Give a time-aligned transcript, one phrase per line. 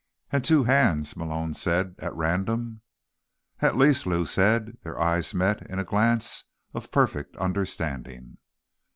[0.31, 2.81] "And two hands," Malone said at random.
[3.59, 4.79] "At least," Lou said.
[4.81, 8.39] Their eyes met in a glance of perfect understanding.